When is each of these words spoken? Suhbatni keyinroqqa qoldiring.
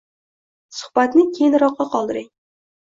Suhbatni 0.79 1.27
keyinroqqa 1.37 1.91
qoldiring. 1.95 2.31